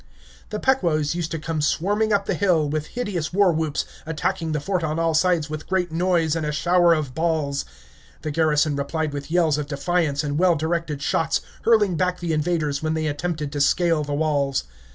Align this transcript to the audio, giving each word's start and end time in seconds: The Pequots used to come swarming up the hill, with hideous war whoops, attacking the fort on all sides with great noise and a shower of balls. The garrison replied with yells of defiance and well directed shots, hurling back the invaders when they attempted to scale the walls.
The 0.49 0.59
Pequots 0.59 1.13
used 1.13 1.29
to 1.29 1.37
come 1.37 1.61
swarming 1.61 2.11
up 2.11 2.25
the 2.25 2.33
hill, 2.33 2.67
with 2.67 2.87
hideous 2.87 3.31
war 3.31 3.51
whoops, 3.53 3.85
attacking 4.03 4.51
the 4.51 4.59
fort 4.59 4.83
on 4.83 4.97
all 4.97 5.13
sides 5.13 5.47
with 5.47 5.67
great 5.67 5.91
noise 5.91 6.35
and 6.35 6.43
a 6.43 6.51
shower 6.51 6.95
of 6.95 7.13
balls. 7.13 7.65
The 8.23 8.31
garrison 8.31 8.75
replied 8.75 9.13
with 9.13 9.29
yells 9.29 9.59
of 9.59 9.67
defiance 9.67 10.23
and 10.23 10.39
well 10.39 10.55
directed 10.55 11.03
shots, 11.03 11.41
hurling 11.65 11.97
back 11.97 12.19
the 12.19 12.33
invaders 12.33 12.81
when 12.81 12.95
they 12.95 13.05
attempted 13.05 13.51
to 13.51 13.61
scale 13.61 14.03
the 14.03 14.15
walls. 14.15 14.63